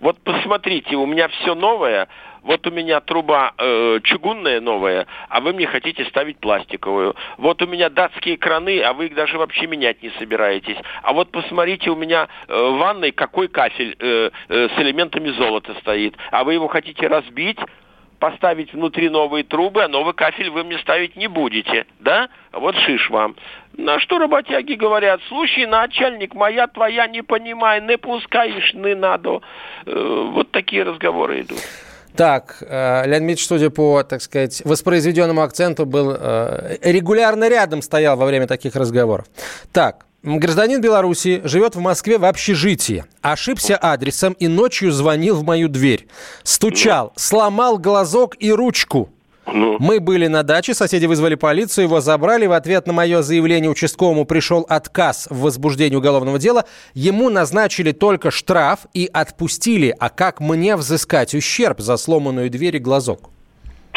[0.00, 2.08] вот посмотрите, у меня все новое.
[2.42, 7.16] Вот у меня труба э, чугунная новая, а вы мне хотите ставить пластиковую.
[7.38, 10.76] Вот у меня датские краны, а вы их даже вообще менять не собираетесь.
[11.02, 15.74] А вот посмотрите, у меня э, в ванной какой кафель э, э, с элементами золота
[15.80, 16.14] стоит.
[16.30, 17.58] А вы его хотите разбить,
[18.20, 22.28] поставить внутри новые трубы, а новый кафель вы мне ставить не будете, да?
[22.52, 23.34] Вот шиш вам.
[23.76, 29.40] На что работяги говорят, слушай, начальник, моя твоя не понимай, не пускаешь, не надо.
[29.84, 31.58] Э, вот такие разговоры идут.
[32.16, 38.16] Так, э, Леонид Ильич, судя по, так сказать, воспроизведенному акценту, был э, регулярно рядом стоял
[38.16, 39.26] во время таких разговоров.
[39.72, 43.04] Так, Гражданин Беларуси живет в Москве в общежитии.
[43.20, 46.08] Ошибся адресом и ночью звонил в мою дверь.
[46.42, 49.10] Стучал, сломал глазок и ручку.
[49.52, 49.76] Ну.
[49.78, 52.46] Мы были на даче, соседи вызвали полицию, его забрали.
[52.46, 56.64] В ответ на мое заявление участковому пришел отказ в возбуждении уголовного дела.
[56.94, 59.94] Ему назначили только штраф и отпустили.
[59.98, 63.30] А как мне взыскать ущерб за сломанную дверь и глазок?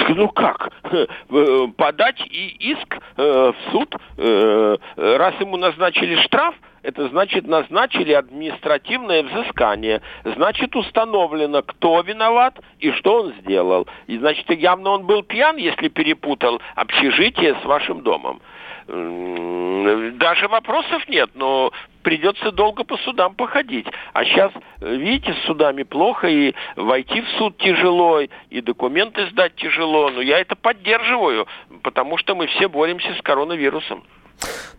[0.09, 7.07] ну как, э, подать и иск э, в суд, э, раз ему назначили штраф, это
[7.09, 10.01] значит назначили административное взыскание.
[10.23, 13.87] Значит установлено, кто виноват и что он сделал.
[14.07, 18.41] И значит явно он был пьян, если перепутал общежитие с вашим домом.
[18.87, 23.85] Даже вопросов нет, но придется долго по судам походить.
[24.13, 30.09] А сейчас, видите, с судами плохо, и войти в суд тяжело, и документы сдать тяжело.
[30.09, 31.47] Но я это поддерживаю,
[31.83, 34.03] потому что мы все боремся с коронавирусом.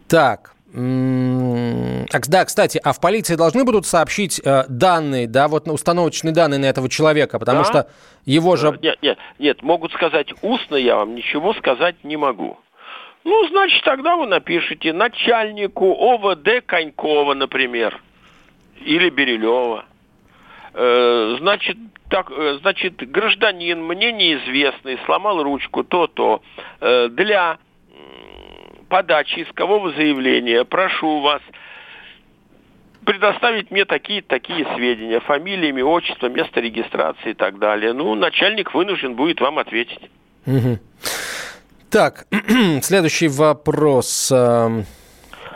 [0.08, 6.60] Так, да, кстати, а в полиции должны будут сообщить э, данные, да, вот установочные данные
[6.60, 7.64] на этого человека, потому да?
[7.64, 7.86] что
[8.24, 8.78] его же...
[8.80, 12.58] Нет, нет, нет, могут сказать устно, я вам ничего сказать не могу.
[13.24, 18.00] Ну, значит, тогда вы напишите начальнику ОВД Конькова, например,
[18.80, 19.84] или Берилева.
[20.72, 21.76] Э, значит,
[22.08, 26.42] так, э, значит, гражданин мне неизвестный сломал ручку то-то
[26.80, 27.58] э, для
[28.90, 31.40] подачи искового заявления прошу вас
[33.06, 37.94] предоставить мне такие-такие сведения, фамилия, имя, отчество, место регистрации и так далее.
[37.94, 40.10] Ну, начальник вынужден будет вам ответить.
[41.88, 42.26] Так,
[42.82, 44.30] следующий вопрос.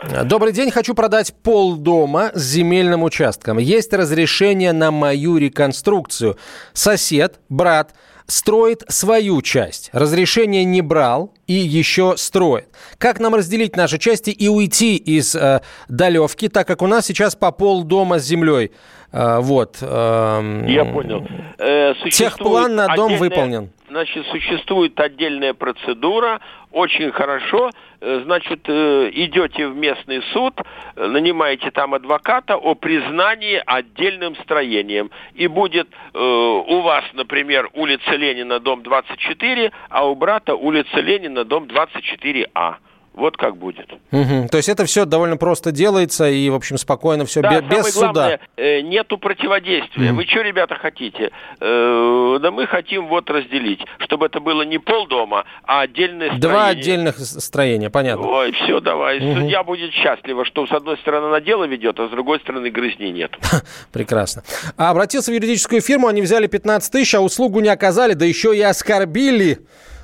[0.03, 3.57] Добрый день, хочу продать пол дома с земельным участком.
[3.57, 6.37] Есть разрешение на мою реконструкцию.
[6.73, 7.93] Сосед, брат,
[8.27, 9.89] строит свою часть.
[9.93, 12.67] Разрешение не брал и еще строит.
[12.97, 17.35] Как нам разделить наши части и уйти из э, долевки, так как у нас сейчас
[17.35, 18.71] по пол дома с землей?
[19.11, 19.77] Э, вот.
[19.81, 21.25] Э, Я понял.
[21.57, 29.75] Э, Техплан на дом выполнен значит, существует отдельная процедура, очень хорошо значит, э, идете в
[29.75, 30.53] местный суд,
[30.95, 35.11] нанимаете там адвоката о признании отдельным строением.
[35.33, 41.65] И будет у вас, например, улица Ленина, дом 24, а у брата улица Ленина, дом
[41.65, 42.75] 24А.
[43.15, 43.91] Вот как будет.
[44.11, 44.49] Угу.
[44.51, 47.93] То есть это все довольно просто делается и, в общем, спокойно все да, без, без
[47.93, 48.11] суда.
[48.11, 50.09] Главное, э, нету противодействия.
[50.09, 50.17] Угу.
[50.17, 51.31] Вы что, ребята, хотите?
[51.61, 56.41] Э, да мы хотим вот разделить, чтобы это было не полдома, а отдельное строение.
[56.41, 58.27] Два отдельных строения, понятно.
[58.27, 59.19] Ой, все, давай.
[59.19, 59.39] Угу.
[59.39, 63.07] Судья будет счастлива, что с одной стороны на дело ведет, а с другой стороны грызни
[63.07, 63.31] нет.
[63.93, 64.43] Прекрасно.
[64.77, 68.55] А обратился в юридическую фирму, они взяли 15 тысяч, а услугу не оказали, да еще
[68.55, 69.59] и оскорбили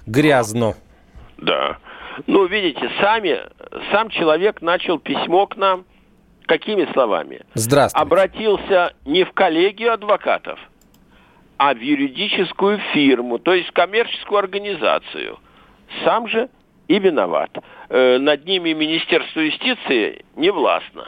[0.06, 0.76] грязно.
[1.38, 1.78] Да.
[2.28, 3.40] Ну, видите, сами,
[3.92, 5.86] сам человек начал письмо к нам.
[6.46, 7.42] Какими словами?
[7.54, 8.04] Здравствуйте.
[8.04, 10.60] Обратился не в коллегию адвокатов,
[11.58, 15.40] а в юридическую фирму, то есть в коммерческую организацию.
[16.04, 16.50] Сам же
[16.88, 17.52] и виноват.
[17.90, 21.08] Э, над ними Министерство юстиции не властно.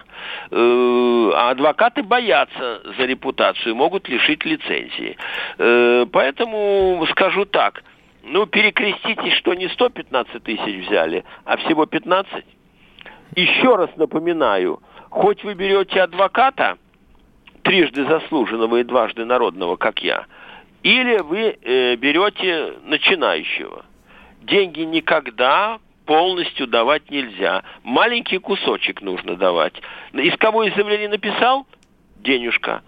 [0.49, 5.17] Э, а адвокаты боятся за репутацию, могут лишить лицензии.
[5.57, 7.83] Э, поэтому скажу так–
[8.23, 12.45] ну, перекреститесь, что не 115 тысяч взяли, а всего 15.
[13.35, 16.77] Еще раз напоминаю, хоть вы берете адвоката,
[17.63, 20.25] трижды заслуженного и дважды народного, как я,
[20.83, 23.85] или вы э, берете начинающего.
[24.41, 27.63] Деньги никогда полностью давать нельзя.
[27.83, 29.73] Маленький кусочек нужно давать.
[30.13, 31.65] Из кого изъявление написал?
[32.17, 32.83] Денежка.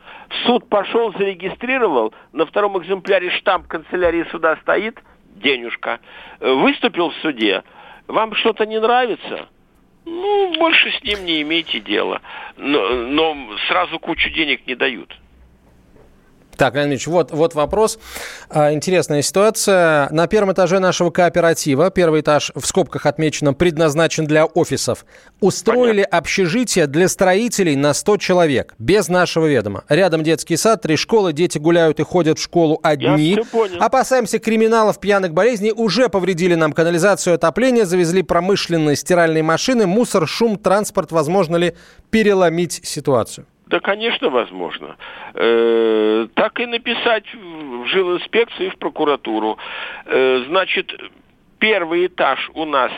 [0.45, 4.97] Суд пошел, зарегистрировал, на втором экземпляре штамп канцелярии суда стоит–
[5.35, 5.99] денежка,
[6.39, 7.63] э, выступил в суде,
[8.07, 9.47] вам что-то не нравится,
[10.05, 12.21] ну, больше с ним не имейте дела.
[12.57, 13.35] Но, но
[13.67, 15.15] сразу кучу денег не дают.
[16.57, 17.99] Так, Леонид Ильич, вот, вот вопрос.
[18.49, 20.07] А, интересная ситуация.
[20.11, 25.05] На первом этаже нашего кооператива, первый этаж в скобках отмечено, предназначен для офисов,
[25.39, 26.17] устроили Понятно.
[26.17, 29.83] общежитие для строителей на 100 человек, без нашего ведома.
[29.89, 33.35] Рядом детский сад, три школы, дети гуляют и ходят в школу одни.
[33.35, 33.81] Я понял.
[33.81, 40.57] Опасаемся криминалов, пьяных болезней, уже повредили нам канализацию, отопление, завезли промышленные стиральные машины, мусор, шум,
[40.57, 41.11] транспорт.
[41.11, 41.75] Возможно ли
[42.09, 43.45] переломить ситуацию?
[43.67, 44.95] Да, конечно, возможно.
[45.33, 49.57] Э, так и написать в жилинспекцию и в прокуратуру.
[50.05, 50.93] Э, значит,
[51.59, 52.91] первый этаж у нас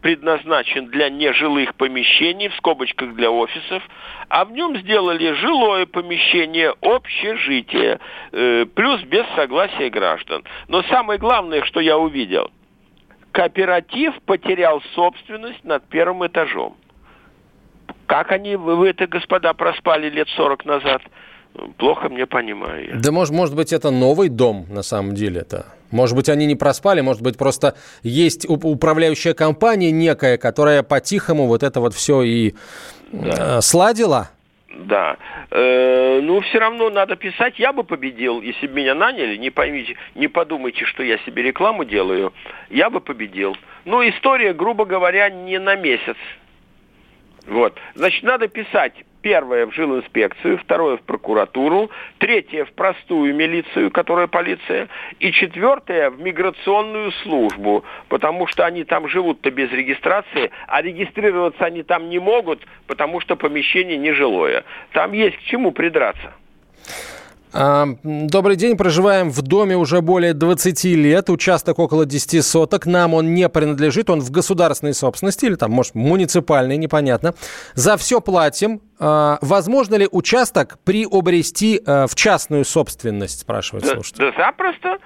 [0.00, 3.82] предназначен для нежилых помещений, в скобочках для офисов,
[4.28, 7.98] а в нем сделали жилое помещение, общежитие,
[8.32, 10.44] э, плюс без согласия граждан.
[10.68, 12.50] Но самое главное, что я увидел,
[13.32, 16.76] кооператив потерял собственность над первым этажом.
[18.06, 21.02] Как они, вы это, господа, проспали лет 40 назад?
[21.78, 23.00] Плохо мне понимаю.
[23.00, 25.66] Да может, может быть, это новый дом на самом деле это.
[25.90, 31.62] Может быть, они не проспали, может быть, просто есть управляющая компания некая, которая по-тихому вот
[31.62, 32.54] это вот все и
[33.12, 33.58] да.
[33.58, 34.30] э, сладила.
[34.68, 35.16] Да.
[35.50, 37.58] Э, ну, все равно надо писать.
[37.58, 39.36] Я бы победил, если бы меня наняли.
[39.36, 42.34] Не поймите, не подумайте, что я себе рекламу делаю.
[42.68, 43.56] Я бы победил.
[43.84, 46.16] Ну, история, грубо говоря, не на месяц.
[47.46, 47.78] Вот.
[47.94, 54.88] Значит, надо писать первое в жилинспекцию, второе в прокуратуру, третье в простую милицию, которая полиция,
[55.18, 61.82] и четвертое в миграционную службу, потому что они там живут-то без регистрации, а регистрироваться они
[61.82, 64.64] там не могут, потому что помещение нежилое.
[64.92, 66.32] Там есть к чему придраться.
[67.58, 68.76] А, добрый день.
[68.76, 71.30] Проживаем в доме уже более 20 лет.
[71.30, 72.84] Участок около 10 соток.
[72.84, 74.10] Нам он не принадлежит.
[74.10, 77.34] Он в государственной собственности или там, может, муниципальной, непонятно.
[77.74, 78.82] За все платим.
[78.98, 84.18] А, возможно ли участок приобрести а, в частную собственность, спрашивает слушатель?
[84.18, 84.98] Да, да запросто.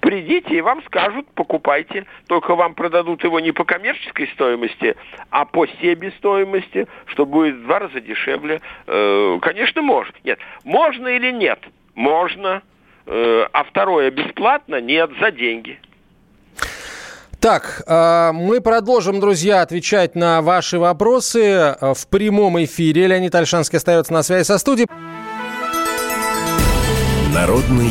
[0.00, 2.06] Придите и вам скажут, покупайте.
[2.26, 4.96] Только вам продадут его не по коммерческой стоимости,
[5.30, 8.60] а по себестоимости, что будет в два раза дешевле.
[8.86, 10.14] Э, конечно, можно.
[10.24, 10.38] Нет.
[10.64, 11.58] Можно или нет?
[11.94, 12.62] Можно.
[13.06, 14.80] Э, а второе бесплатно?
[14.80, 15.78] Нет, за деньги.
[17.40, 23.06] Так, э, мы продолжим, друзья, отвечать на ваши вопросы в прямом эфире.
[23.06, 24.88] Леонид Альшанский остается на связи со студией.
[27.34, 27.90] Народный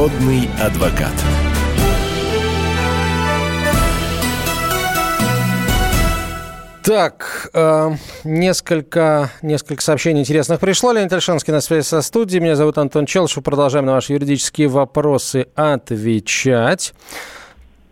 [0.00, 1.12] Народный адвокат.
[6.82, 7.90] Так, э,
[8.24, 10.92] несколько, несколько сообщений интересных пришло.
[10.92, 12.40] Леонид Альшанский на связи со студией.
[12.40, 13.44] Меня зовут Антон Челшев.
[13.44, 16.94] Продолжаем на ваши юридические вопросы отвечать.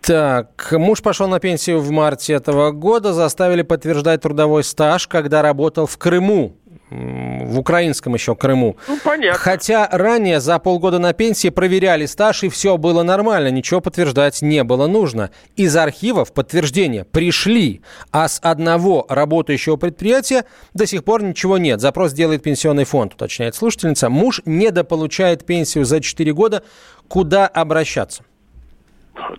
[0.00, 5.84] Так, муж пошел на пенсию в марте этого года, заставили подтверждать трудовой стаж, когда работал
[5.84, 6.56] в Крыму
[6.90, 8.76] в украинском еще Крыму.
[8.88, 9.38] Ну, понятно.
[9.38, 14.64] Хотя ранее за полгода на пенсии проверяли стаж, и все было нормально, ничего подтверждать не
[14.64, 15.30] было нужно.
[15.56, 17.82] Из архивов подтверждения пришли,
[18.12, 21.80] а с одного работающего предприятия до сих пор ничего нет.
[21.80, 24.08] Запрос делает пенсионный фонд, уточняет слушательница.
[24.08, 26.62] Муж недополучает пенсию за 4 года.
[27.08, 28.24] Куда обращаться?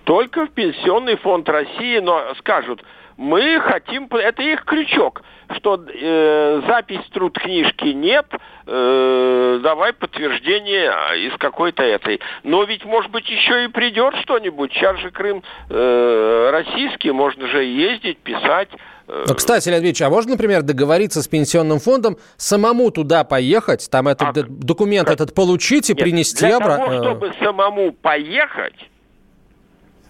[0.04, 2.84] Только в Пенсионный фонд России, но скажут,
[3.18, 5.22] мы хотим, это их крючок,
[5.58, 8.26] что э, запись труд книжки нет,
[8.66, 10.91] э, давай подтверждение
[11.28, 12.20] из какой-то этой.
[12.43, 14.72] Но ведь, может быть, еще и придет что-нибудь.
[14.74, 18.70] Сейчас же Крым э, российский, можно же ездить, писать.
[19.08, 19.26] Э.
[19.28, 24.08] Ну, кстати, Леонид Ильич, а можно, например, договориться с пенсионным фондом, самому туда поехать, там
[24.08, 25.16] этот а, документ как?
[25.16, 26.88] этот получить и Нет, принести обратно?
[26.89, 28.76] Для того, чтобы самому поехать,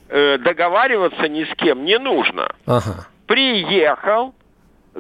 [0.10, 2.54] э, договариваться ни с кем не нужно.
[2.66, 3.08] Ага.
[3.26, 4.34] Приехал,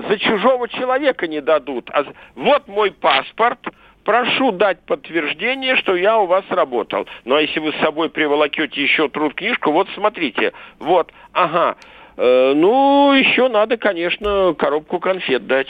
[0.08, 1.89] за чужого человека не дадут.
[1.91, 3.60] А вот мой паспорт,
[4.04, 7.08] прошу дать подтверждение, что я у вас работал.
[7.26, 11.76] Ну а если вы с собой приволокете еще труд книжку, вот смотрите, вот, ага,
[12.18, 15.68] э, ну, еще надо, конечно, коробку конфет дать,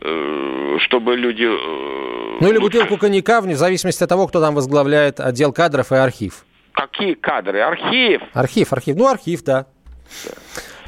[0.00, 1.44] э, чтобы люди...
[1.44, 5.96] Э, ну или бутылку коньяка, вне зависимости от того, кто там возглавляет отдел кадров и
[5.96, 6.44] архив.
[6.72, 7.60] Какие кадры?
[7.60, 8.22] Архив.
[8.32, 8.96] Архив, архив.
[8.96, 9.66] Ну, архив, да.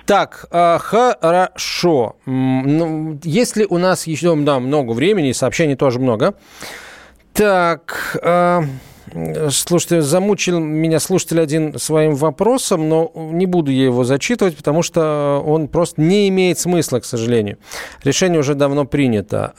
[0.06, 2.16] Так, э, хорошо.
[2.26, 6.34] Ну, если у нас еще да, много времени, сообщений тоже много.
[7.32, 8.62] Так, э,
[9.50, 15.42] Слушайте, замучил меня слушатель один своим вопросом, но не буду я его зачитывать, потому что
[15.46, 17.58] он просто не имеет смысла, к сожалению.
[18.02, 19.52] Решение уже давно принято.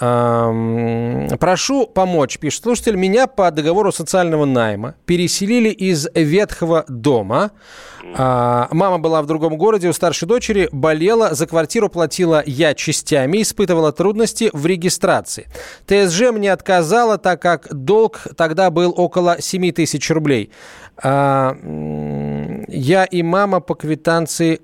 [1.40, 2.96] Прошу помочь, пишет слушатель.
[2.96, 7.52] Меня по договору социального найма переселили из ветхого дома.
[8.14, 13.42] А, мама была в другом городе, у старшей дочери болела, за квартиру платила я частями,
[13.42, 15.48] испытывала трудности в регистрации.
[15.86, 20.52] ТСЖ мне отказала, так как долг тогда был около 7 тысяч рублей.
[21.04, 21.58] А,
[22.68, 24.62] я и мама по квитанции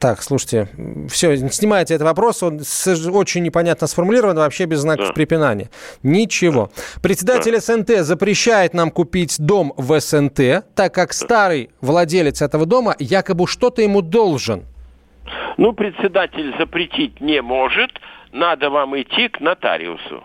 [0.00, 0.68] так, слушайте,
[1.08, 2.60] все, снимайте этот вопрос, он
[3.12, 5.12] очень непонятно сформулирован, вообще без знаков да.
[5.12, 5.70] препинания.
[6.02, 6.70] Ничего.
[7.02, 7.60] Председатель да.
[7.60, 13.82] СНТ запрещает нам купить дом в СНТ, так как старый владелец этого дома якобы что-то
[13.82, 14.64] ему должен.
[15.56, 17.90] Ну, председатель запретить не может,
[18.32, 20.24] надо вам идти к нотариусу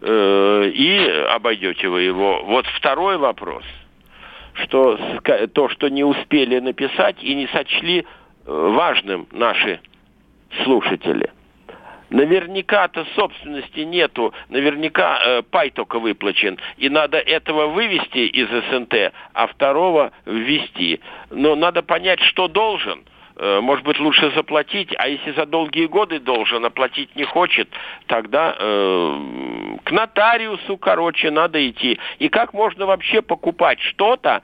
[0.00, 0.98] э, и
[1.34, 2.44] обойдете вы его.
[2.44, 3.64] Вот второй вопрос,
[4.54, 4.98] что
[5.52, 8.06] то, что не успели написать и не сочли
[8.50, 9.80] важным наши
[10.64, 11.30] слушатели.
[12.10, 19.46] Наверняка-то собственности нету, наверняка э, пай только выплачен, и надо этого вывести из СНТ, а
[19.46, 21.00] второго ввести.
[21.30, 23.04] Но надо понять, что должен–
[23.42, 27.70] Э, может быть, лучше заплатить, а если за долгие годы должен, оплатить не хочет,
[28.06, 31.98] тогда э, к нотариусу, короче, надо идти.
[32.18, 34.42] И как можно вообще покупать что-то,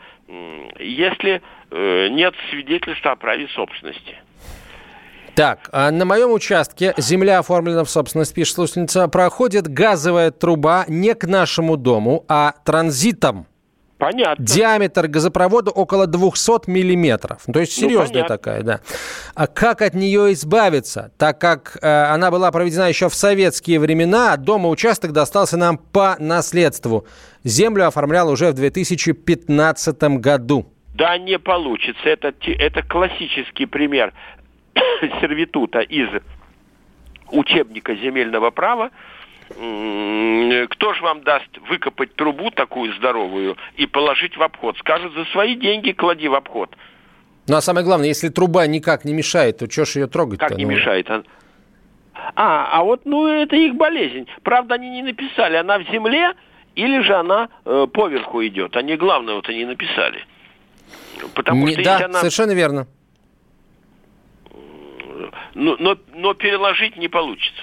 [0.78, 4.16] если нет свидетельства о праве собственности?
[5.36, 11.14] Так, а на моем участке земля оформлена в собственность, пишет слушательница, проходит газовая труба не
[11.14, 13.46] к нашему дому, а транзитом.
[13.98, 14.44] Понятно.
[14.44, 17.42] Диаметр газопровода около 200 миллиметров.
[17.50, 18.80] То есть ну, серьезная ну, такая, да.
[19.34, 21.12] А как от нее избавиться?
[21.16, 25.78] Так как э, она была проведена еще в советские времена, а дома участок достался нам
[25.78, 27.06] по наследству.
[27.42, 30.72] Землю оформлял уже в 2015 году.
[30.96, 32.08] Да, не получится.
[32.08, 34.12] Это, это классический пример
[35.20, 36.08] сервитута из
[37.30, 38.90] учебника земельного права
[39.48, 44.76] кто же вам даст выкопать трубу такую здоровую и положить в обход?
[44.78, 46.74] Скажет, за свои деньги клади в обход.
[47.46, 50.56] Ну, а самое главное, если труба никак не мешает, то что ж ее трогать Как
[50.56, 50.72] не ну...
[50.72, 51.08] мешает?
[51.08, 51.22] А,
[52.34, 54.26] а, а вот, ну, это их болезнь.
[54.42, 56.32] Правда, они не написали, она в земле
[56.74, 58.76] или же она э, поверху идет.
[58.76, 60.24] Они, главное, вот они написали.
[61.34, 62.18] Потому не, что да, она...
[62.20, 62.86] совершенно верно.
[65.54, 67.62] Но, но, но переложить не получится.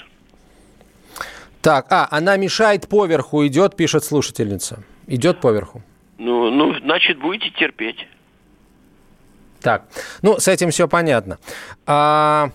[1.62, 4.84] Так, а, она мешает поверху, идет, пишет слушательница.
[5.08, 5.82] Идет поверху.
[6.18, 8.08] Ну, ну, значит, будете терпеть.
[9.62, 9.86] Так,
[10.22, 11.40] ну, с этим все понятно.
[11.86, 12.50] А,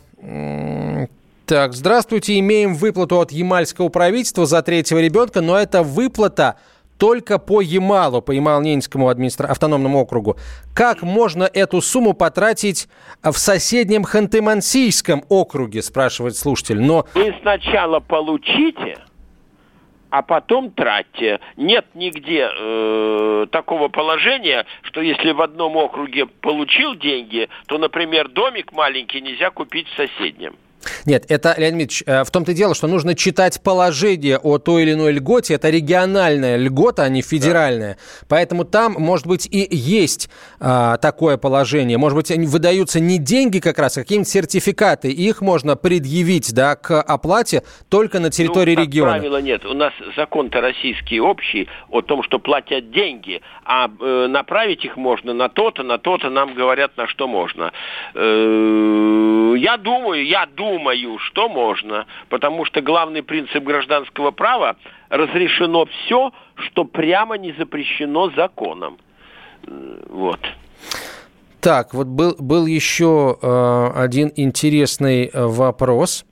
[1.46, 6.58] так, здравствуйте, имеем выплату от ямальского правительства за третьего ребенка, но эта выплата
[6.98, 9.46] только по Ямалу, по Ямало-Ненецкому администра...
[9.46, 10.36] автономному округу.
[10.74, 12.88] Как можно эту сумму потратить
[13.22, 16.80] в соседнем Ханты-Мансийском округе, спрашивает слушатель.
[16.80, 17.06] Но...
[17.14, 18.98] Вы сначала получите,
[20.10, 21.40] а потом тратьте.
[21.56, 28.72] Нет нигде э, такого положения, что если в одном округе получил деньги, то, например, домик
[28.72, 30.56] маленький нельзя купить в соседнем.
[31.06, 34.82] Нет, это, Леонид Ильич, э, в том-то и дело, что нужно читать положение о той
[34.82, 35.54] или иной льготе.
[35.54, 37.94] Это региональная льгота, а не федеральная.
[37.94, 38.26] Да.
[38.28, 40.28] Поэтому там, может быть, и есть
[40.60, 41.98] а, такое положение.
[41.98, 45.10] Может быть, выдаются не деньги как раз, а какие-нибудь сертификаты.
[45.10, 49.12] Их можно предъявить да, к оплате только на территории ну, региона.
[49.12, 49.64] правило, нет.
[49.64, 55.34] У нас закон-то российский общий о том, что платят деньги, а э, направить их можно
[55.34, 57.72] на то-то, на то-то, нам говорят, на что можно.
[58.14, 64.76] Э, я думаю, я думаю, думаю, что можно, потому что главный принцип гражданского права
[65.08, 68.98] разрешено все, что прямо не запрещено законом.
[70.08, 70.40] Вот.
[71.60, 76.24] Так, вот был, был еще э, один интересный э, вопрос,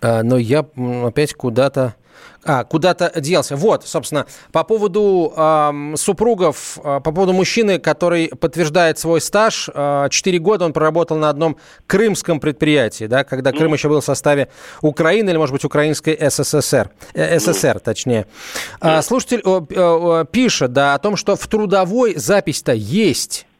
[0.00, 0.64] э, но я
[1.04, 1.96] опять куда-то
[2.44, 3.56] а, куда-то делся.
[3.56, 9.70] Вот, собственно, по поводу э, супругов, э, по поводу мужчины, который подтверждает свой стаж.
[9.72, 14.04] Э, четыре года он проработал на одном крымском предприятии, да, когда Крым еще был в
[14.04, 14.48] составе
[14.82, 16.90] Украины или, может быть, Украинской СССР.
[17.14, 18.26] Э, СССР, точнее.
[18.80, 23.53] Э, слушатель э, э, пишет, да, о том, что в трудовой запись-то есть а,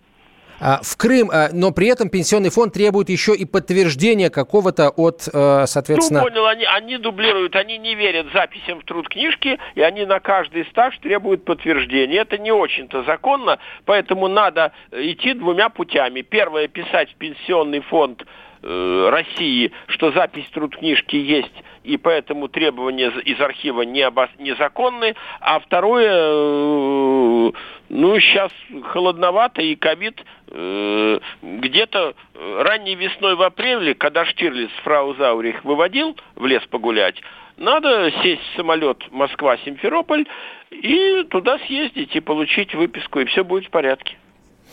[0.60, 5.64] в Крым, а, но при этом пенсионный фонд требует еще и подтверждения какого-то от, э,
[5.66, 6.20] соответственно...
[6.20, 10.20] Ну, понял, они, они дублируют, они не верят записям в труд книжки, и они на
[10.20, 12.18] каждый стаж требуют подтверждения.
[12.18, 16.22] Это не очень-то законно, поэтому надо идти двумя путями.
[16.22, 18.24] Первое, писать в пенсионный фонд
[18.62, 24.30] э, России, что запись труд книжки есть и поэтому требования из архива не обос...
[24.38, 25.14] незаконны.
[25.40, 27.52] А второе, э,
[27.88, 28.50] ну, сейчас
[28.84, 36.46] холодновато, и ковид э, где-то ранней весной в апреле, когда Штирлиц фрау Заурих выводил в
[36.46, 37.20] лес погулять,
[37.56, 40.26] надо сесть в самолет Москва-Симферополь
[40.70, 44.16] и туда съездить и получить выписку, и все будет в порядке.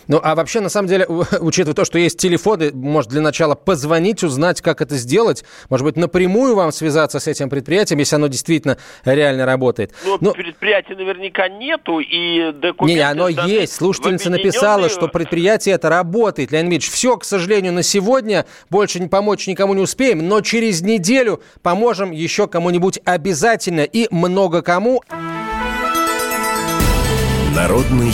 [0.07, 1.05] Ну, а вообще, на самом деле,
[1.39, 5.43] учитывая то, что есть телефоны, может, для начала позвонить, узнать, как это сделать.
[5.69, 9.93] Может быть, напрямую вам связаться с этим предприятием, если оно действительно реально работает.
[10.05, 10.33] Ну, Но...
[10.33, 12.93] предприятия наверняка нету, и документы...
[12.93, 13.75] Не, оно есть.
[13.75, 16.51] Слушательница написала, что предприятие это работает.
[16.51, 18.45] Леонид Ильич, все, к сожалению, на сегодня.
[18.69, 24.61] Больше не помочь никому не успеем, но через неделю поможем еще кому-нибудь обязательно и много
[24.61, 25.03] кому.
[27.55, 28.13] Народный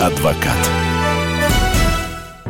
[0.00, 0.89] адвокат.